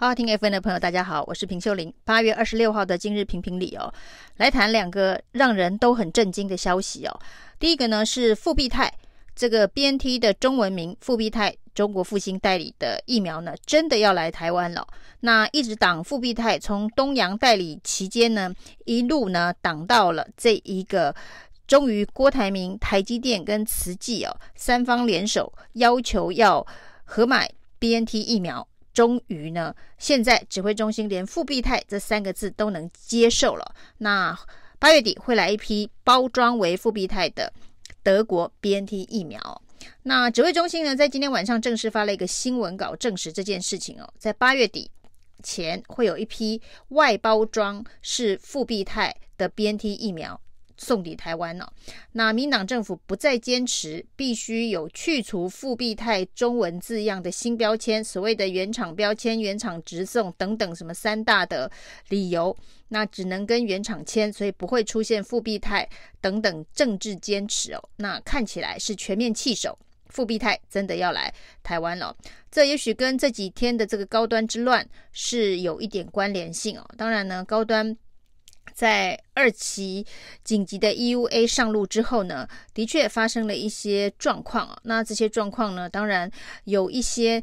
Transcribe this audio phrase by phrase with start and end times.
[0.00, 1.92] 好听 FN 的朋友，大家好，我是平秀玲。
[2.04, 3.92] 八月二十六号的今日评评理哦，
[4.36, 7.20] 来谈两个让人都很震惊的消息哦。
[7.58, 8.94] 第一个呢是复必泰
[9.34, 14.86] 这个 BNT 的中文名复必泰，中国复兴代理的疫苗呢，真的要来台湾了。
[15.18, 18.54] 那一直挡复必泰从东洋代理期间呢，
[18.84, 21.12] 一路呢挡到了这一个，
[21.66, 26.64] 终于郭台铭、台积电跟慈济哦三方联手要求要
[27.02, 28.64] 合买 BNT 疫苗。
[28.98, 33.72] 终于呢，现在指挥中心连复必泰这三个字都能接受了。
[33.98, 34.36] 那
[34.80, 37.52] 八月底会来一批包装为复必泰的
[38.02, 39.62] 德国 BNT 疫苗。
[40.02, 44.90] 那指挥中心呢，在今天晚上正式发了一个新闻稿，证实这件事情哦，在八月底
[45.44, 50.40] 前会有一批外包装是复必泰的 BNT 疫苗。
[50.78, 51.72] 送抵台湾了，
[52.12, 61.70] 那民党政府不再坚持必须有去除复必泰中文字样的新标签，所谓的原厂标签、原厂直送等等什么三大的
[62.08, 62.56] 理由，
[62.88, 65.88] 那只能跟原厂签，所以不会出现复必泰
[66.20, 67.88] 等等政治坚持哦。
[67.96, 72.16] 那看起来是全面弃守，复必泰真的要来台湾了。
[72.50, 76.88] 这也许跟这几天的这个高端之乱是有一点关联性哦。
[76.96, 77.96] 当然呢，高端。
[78.74, 80.06] 在二期
[80.44, 84.76] 紧急的 EUA 上路之后呢，的确发生了一些状况。
[84.84, 86.30] 那这些状况呢，当然
[86.64, 87.42] 有一些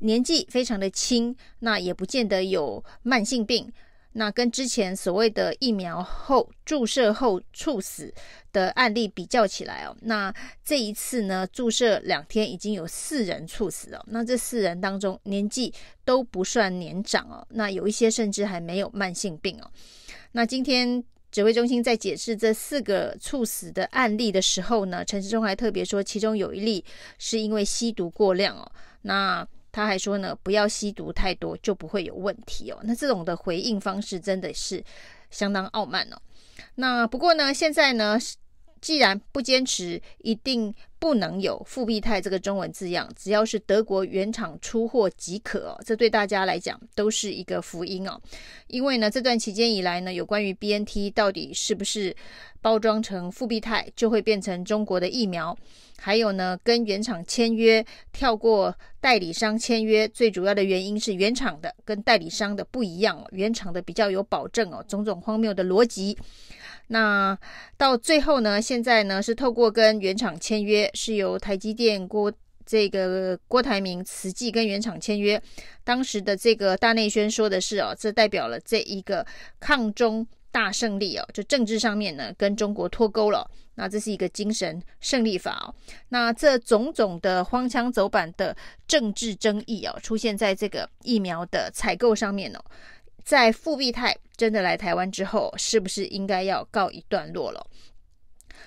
[0.00, 3.72] 年纪非常的轻，那也不见得有慢性病。
[4.12, 8.12] 那跟之前所谓的疫苗后注射后猝死
[8.52, 14.04] 的案例比较起来哦，那这一次呢，注射两天已经有四人猝死了。
[14.08, 15.72] 那这四人当中年纪
[16.04, 19.70] 都不算年长哦，那有一些甚至还没有慢性病哦。
[20.32, 26.84] 那今天指挥中心在解释这四个猝死的案例的时候呢，陈时中还特别说，其中有一例
[27.18, 28.70] 是因为吸毒过量哦。
[29.02, 32.78] 那他还说呢，不要吸毒太多就不会有问题哦。
[32.82, 34.82] 那这种的回应方式真的是
[35.30, 36.16] 相当傲慢哦。
[36.74, 38.18] 那不过呢，现在呢。
[38.80, 45.78] 既然不坚持，一定不能有复必泰这个中文字样，只要是德国原厂出货即可。
[45.84, 48.20] 这对大家来讲都是一个福音哦。
[48.66, 52.14] 因为呢，这段期间以来呢，有关于 BNT 到底是不是
[52.60, 55.56] 包装成复必泰就会变成中国的疫苗，
[55.98, 66.16] 还有呢，跟原厂签约跳过代理商签约，最主要的原因是原厂的跟代理商的不一样哦，原厂的比较有保证哦，种种荒谬的逻辑。
[66.88, 67.38] 那
[67.76, 72.32] 到最后呢，现在呢是透过跟原厂签约，是由台积电郭
[72.64, 75.40] 这个郭台铭、慈济跟原厂签约。
[75.84, 79.26] 当时的这个大内宣说的是哦，这代表了这一个
[79.60, 80.26] 抗中
[80.58, 83.48] 大胜利哦，就政治上面呢跟中国脱钩了。
[83.76, 85.72] 那这是一个精神胜利法哦。
[86.08, 88.56] 那这种种的荒腔走板的
[88.88, 92.58] 政治争议哦，出现在这个疫苗的采购上面哦。
[93.22, 97.64] 在复必泰真的来台湾之后，是不是应该要告一段落了？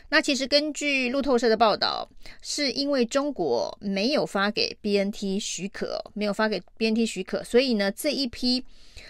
[0.09, 2.07] 那其实根据路透社的报道，
[2.41, 8.65] 是因为中国没有发给 BNT 许可，没有发给 BNT 许可，所以呢，这一批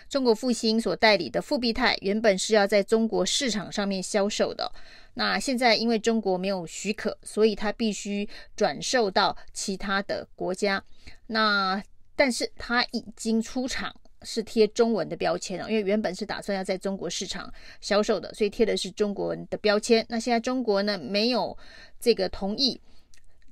[0.10, 4.72] 中国复星所代理的复必泰原本是要在中国市场上面销售的。
[5.14, 10.84] 那现在因为中国没有许可，所以它必须转售到其他的国家。
[11.28, 11.84] 那
[12.16, 13.96] 但是它已经出厂。
[14.24, 20.06] 是贴中文的标签哦，因为原本是打算要在中国市场销售的，所以贴的是中国文的标签。
[20.10, 21.58] 那现在中国呢，没有
[22.00, 22.80] 这个同意，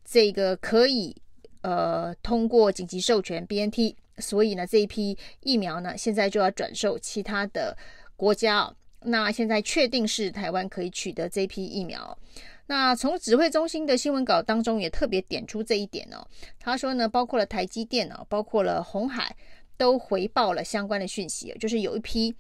[0.06, 1.16] 这个可以
[1.62, 7.76] 呃通过紧急授权 BNT，所以呢这一批疫苗呢现在就要转售其他的
[8.16, 8.72] 国家。
[9.02, 12.18] 那现在确定是台湾可以取得这批疫苗。
[12.68, 16.28] 那从指挥中心的新闻稿当中也特别点出这一点哦，
[16.60, 19.36] 他说呢，包括了台积电哦，包括了鸿海。
[19.80, 22.36] 都回报了相关的讯息，就是有一批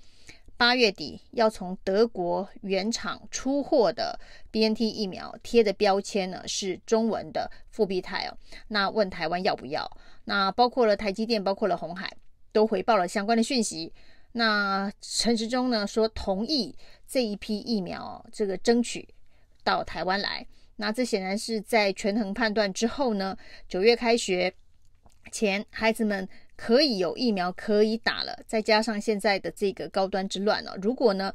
[0.58, 4.20] 八月底要从德国原厂出货的
[4.52, 8.38] BNT 疫苗贴的标签呢是中文的复必泰哦。
[8.68, 9.90] 那问台湾要不要？
[10.26, 12.12] 那包括了台积电，包括了红海，
[12.52, 13.94] 都回报了相关的讯息。
[14.34, 16.76] 那陈时中呢说同意
[17.08, 19.08] 这一批疫苗这个争取
[19.64, 20.46] 到台湾来。
[20.76, 23.38] 那这显然是在权衡判断之后呢，
[23.70, 24.54] 九月开学
[25.32, 26.28] 前孩子们。
[26.60, 31.34] 可以有疫苗可以打了，再加上现在的这个高端之乱哦，如果呢，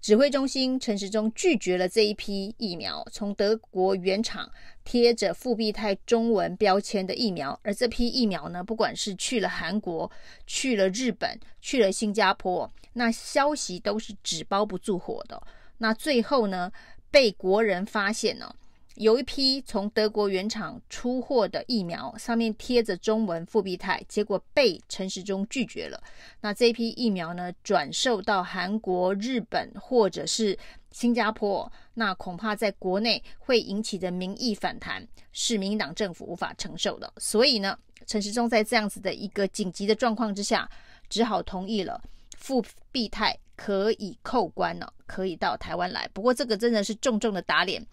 [0.00, 4.50] 指挥中心陈时中拒绝了这一批疫苗，从德国原厂
[4.82, 10.10] 贴着复必泰中文标签的疫苗，而这批疫苗呢，不管是去了韩国、
[10.44, 15.40] 去了日本、去了新加坡，那消息都是纸包不住火的。
[15.78, 16.72] 那最后呢，
[17.12, 18.52] 被国人发现呢，
[18.96, 26.00] 有一批从德国原厂出货的疫苗，上面贴着中文复必泰，结果被陈时中拒绝了。
[26.40, 30.56] 那这批疫苗呢，转售到韩国、日本或者是
[30.92, 37.12] 新加坡，那恐怕在国内会引起的民意反弹，是民进党政府无法承受的。
[37.16, 37.76] 所以呢，
[38.06, 40.70] 陈时中在这样子的一个紧急的状况之下，
[41.08, 42.00] 只好同意了
[42.38, 46.08] 复必泰可以扣关了，可以到台湾来。
[46.12, 47.84] 不过这个真的是重重的打脸。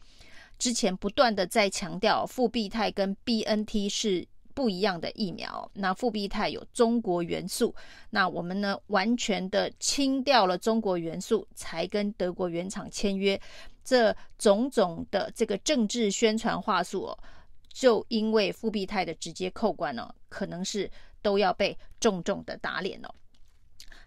[0.62, 4.24] 之前不断的在强调，复必泰跟 BNT 是
[4.54, 5.68] 不一样的疫苗。
[5.74, 7.74] 那复必泰有中国元素，
[8.12, 13.42] 那我们呢完全的清掉了中国元素，才跟德国原厂签约。
[13.84, 17.18] 这种种的这个政治宣传话术哦，
[17.74, 20.88] 就因为复必泰的直接扣关哦，可能是
[21.24, 23.12] 都要被重重的打脸了。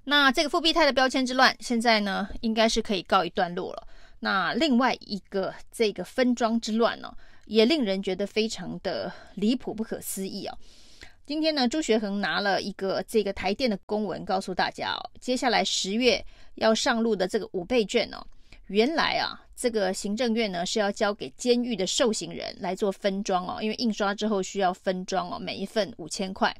[0.04, 3.88] 那这个复必泰的标签之乱，现在呢应该是可以告一段落了。
[4.24, 10.58] 那另外一个这个分装之乱呢、哦，也令人觉得非常的离谱、不可思议、哦！
[11.26, 16.24] 今天呢，朱学恒拿了一个这个台电的公文，告诉大家哦，接下来十月
[16.54, 18.26] 要上路的这个五倍券哦，
[18.68, 26.56] 原来啊，这个行政院呢是要交给监狱的受刑人来做分装哦，因为印刷之后需要分装哦，每一份五千块。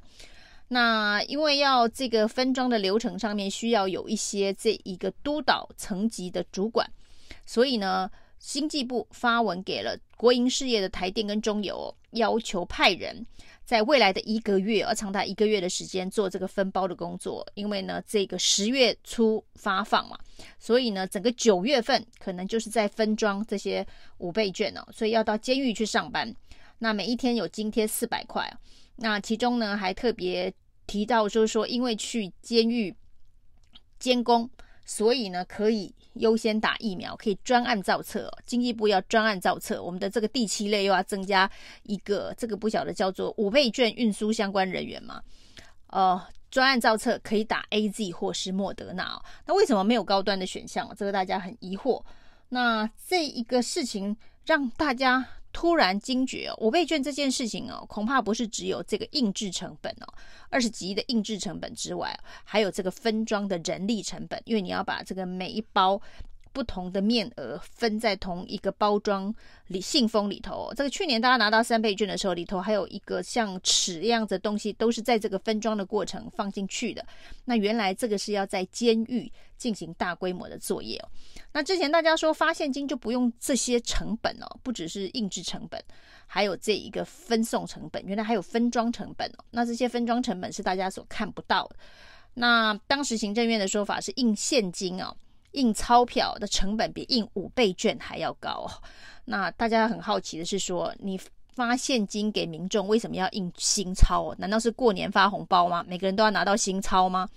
[0.68, 6.86] 那因为要这个分装的流程上面需要有一些这一个督导层级的主管。
[7.46, 13.26] 所以呢，经济部发文给了国营事业的台电跟中油，要求派人
[13.64, 17.46] 在未来的一个月，而长达一个月的时间做这个分包的工作。
[17.54, 20.18] 因为呢，这个十月初发放嘛，
[20.58, 23.86] 所以呢，整个九月份可能就是在分装这些
[24.18, 26.34] 五倍券哦，所以要到监狱去上班。
[26.78, 28.50] 那每一天有津贴四百块。
[28.96, 30.52] 那其中呢，还特别
[30.86, 32.94] 提到就是说，因为去监狱
[33.98, 34.48] 监工。
[34.86, 38.30] 所以呢，可以优先打疫苗，可以专案造册。
[38.44, 41.50] 经济部要专案造册，我们的这个第七类又要增加
[41.82, 45.22] 一个，这个不晓得叫做五倍券运输相关人员嘛？
[45.88, 46.20] 呃，
[46.50, 49.20] 专案造册可以打 AZ 或是莫德纳。
[49.46, 50.88] 那为什么没有高端的选项？
[50.96, 52.02] 这个大家很疑惑。
[52.48, 55.26] 那这一个事情让大家。
[55.54, 60.14] 突然惊觉哦，五倍卷这件事情哦，恐怕不是只有这个印制成本哦，
[60.50, 66.02] 二十几亿的印制成本之外，还有这个分装的人力成本，因为你要把这个每一包。
[66.54, 69.34] 不同的面额分在同一个包装
[69.66, 77.04] 里信封里头，这个去年大家拿到三倍券的时候，里头还有一个像尺一样的东西，都是在这个分装的过程放进去的。
[77.44, 81.08] 那原来这个是要在监狱进行大规模的作业哦。
[81.52, 85.82] 那之前大家说发现金就不用这些成本哦，不只是印制成本，
[86.24, 89.44] 还有这一个分送成本，原来还有分装成本哦。
[89.50, 91.76] 那这些分装成本是大家所看不到的。
[92.34, 95.16] 那当时行政院的说法是印现金哦。
[95.54, 98.70] 印钞票的成本比印五倍券还要高，
[99.24, 101.20] 那大家很好奇的是说，你
[101.54, 104.34] 发现金给民众，为什么要印新钞？
[104.38, 105.84] 难道是过年发红包吗？
[105.88, 107.28] 每个人都要拿到新钞吗？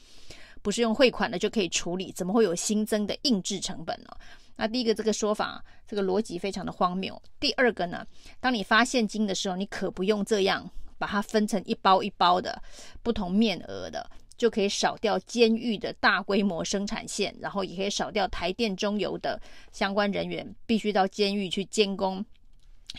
[0.63, 4.09] 不是用汇款的就可以处理，怎么会有新增的印制成本呢？
[4.55, 7.21] 那第一个这个说法，这个逻辑非常的荒谬。
[7.39, 8.05] 第二个呢，
[8.39, 10.67] 当你发现金的时候，你可不用这样
[10.97, 12.59] 把它分成一包一包的
[13.03, 14.09] 不同面额的。
[14.37, 19.41] 就可以少掉监狱的大规模生产线，然后也可以少掉台电中油的
[19.71, 22.23] 相关人员必须到监狱去监工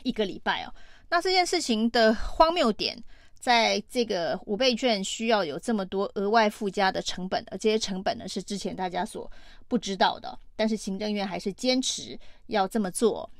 [0.02, 0.74] 一个礼拜哦。
[1.08, 3.02] 那这件事情的荒谬点，
[3.38, 9.30] 在这个五倍券需要有这么多额外附加的成本，而这些成本呢是之前大家所
[9.68, 12.18] 不知道的，但是行政院还是坚持
[12.48, 13.30] 要这么做。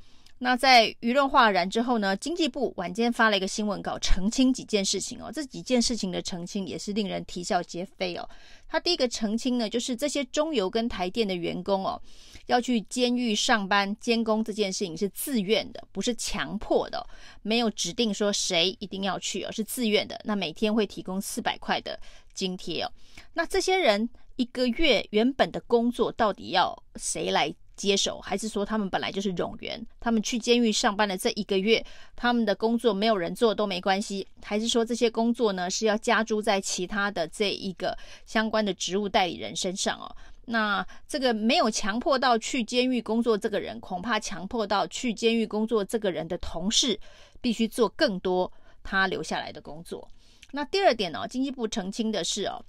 [0.41, 5.29] 那在舆论哗然之后呢，经济部晚间发了一个新闻稿，澄清几件事情哦。
[5.29, 8.27] 这几件事情的澄清也是令人啼笑皆非哦。
[8.67, 12.01] 他第一个澄清呢，就是这些中油跟台电的员工哦，
[12.45, 17.05] 要去监狱上班监工这件事情是自愿的，不是强迫的，
[17.41, 20.19] 没有指定说谁一定要去，而是自愿的。
[20.23, 21.99] 那每天会提供四百块的
[22.33, 22.91] 津贴哦。
[23.33, 29.81] 那这些人一个月原本的工作到底要谁来接手，还是说他们本来就是冗员？
[30.01, 31.81] 他们去监狱上班的这一个月，
[32.13, 34.27] 他们的工作没有人做都没关系？
[34.43, 40.13] 还是说这些工作呢是要加诸在其他的这一个相关的职务代理人身上哦？
[40.43, 46.99] 那这个没有强迫到去监狱工作这个人，恐怕强迫到去监狱工作这个人的同事
[47.39, 48.51] 必须做更多
[48.83, 50.05] 他留下来的工作。
[50.51, 52.61] 那第二点呢、经济部澄清的是哦，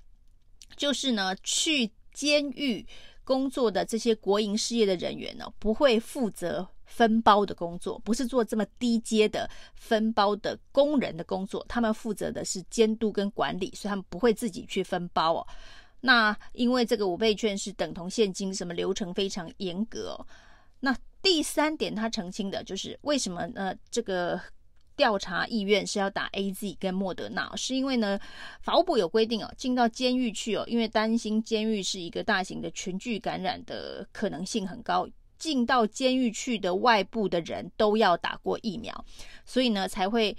[0.76, 2.86] 就是呢去监狱。
[3.30, 15.46] 工作的这些国营事业的人员呢，不会负责分包的工作，不是做这么低阶的分包的工人的工作，他们负责的是监督跟管理，所以他们不会自己去分包哦。
[16.00, 20.26] 那因为这个五倍券是等同现金，什么流程非常严格哦。
[20.80, 23.72] 那第三点，他澄清的就是为什么呢？
[23.92, 24.40] 这个
[25.00, 28.20] 调查意愿是要打 AZ 跟莫德纳，是因为呢，
[28.60, 35.08] 法务部有规定哦，进到监狱去哦，因为担心监狱是一个大型的群聚感染的可能性很高。
[35.38, 38.92] 进到监狱去的外部的人都要打过疫苗，
[39.46, 40.36] 所以呢才会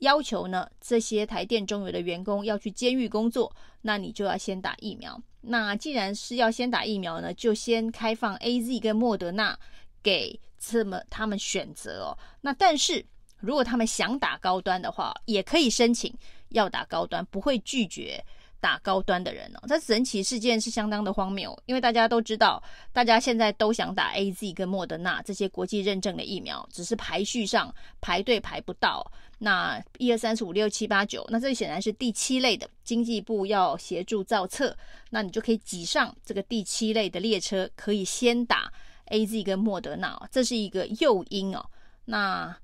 [0.00, 5.22] 要求呢这些台电中油的员工要去监狱工作，那你就要先打疫苗。
[5.42, 9.56] 那既然是要先打疫苗呢，就先开放 AZ 跟莫德纳
[10.02, 12.18] 给这么他们选择哦。
[12.40, 13.06] 那但是
[13.40, 16.12] 如果他们想打高端的话，也可以申请
[16.50, 18.22] 要打高端，不会拒绝。
[18.62, 29.10] 打高端的人哦，这神奇事件是相当的荒谬，因为大家都知道，大家现在都想打 AZ 跟莫德纳这些国际认证的疫苗，只是排序上排队排不到。
[29.38, 34.76] 那一二三四五六七八九，那这显然是第七类的，经济部要协助造册，
[35.08, 38.70] 那你就可以挤上这个第七类的列车，可以先打
[39.06, 41.64] AZ 跟莫德纳，这是一个诱因哦。
[42.04, 42.54] 那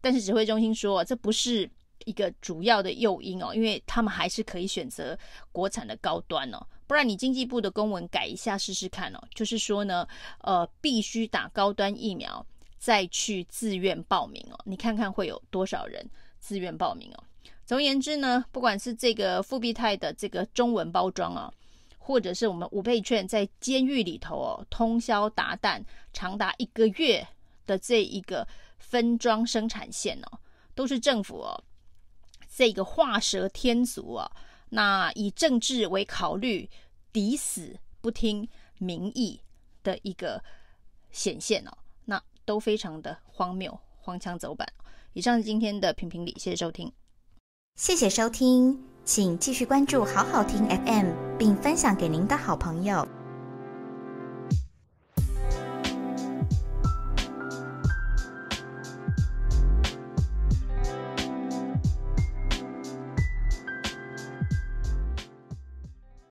[0.00, 1.70] 但是指挥中心说，这不是。
[2.06, 5.18] 一个主要的诱因哦，因为他们还是可以选择
[5.52, 10.06] 国产的高端哦，不然你经济部的公文改一下试试看哦，就是说呢，
[10.40, 12.44] 呃，必须打高端疫苗
[12.76, 16.06] 再去自愿报名哦，你看看会有多少人
[16.40, 17.24] 自愿报名哦。
[17.64, 21.50] 总而言之呢，不管是这个复必泰的这个中文包装啊，
[21.96, 27.26] 或者是我们五倍券在监狱里头哦通宵达旦长达一个月
[27.64, 28.46] 的这一个
[28.78, 30.38] 分装生产线哦，
[30.74, 31.64] 都是政府哦。
[32.56, 34.30] 这个画蛇添足啊，
[34.70, 36.70] 那以政治为考虑，
[37.12, 39.40] 抵死不听民意
[39.82, 40.42] 的一个
[41.10, 44.66] 显现哦，那都非常的荒谬，荒腔走板。
[45.14, 46.92] 以上是今天的评评理，谢谢收听，
[47.76, 53.23] 谢谢收听，请继续关注好好听 FM，并分享给您的好朋友。